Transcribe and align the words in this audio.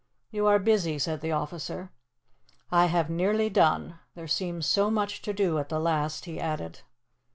"You 0.31 0.47
are 0.47 0.57
busy," 0.57 0.97
said 0.97 1.21
the 1.21 1.31
officer. 1.33 1.91
"I 2.71 2.87
have 2.87 3.07
nearly 3.11 3.51
done. 3.51 3.99
There 4.15 4.27
seems 4.27 4.65
so 4.65 4.89
much 4.89 5.21
to 5.21 5.31
do 5.31 5.59
at 5.59 5.69
the 5.69 5.79
last," 5.79 6.25
he 6.25 6.39
added. 6.39 6.79